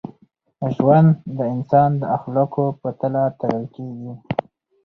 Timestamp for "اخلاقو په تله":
2.17-3.23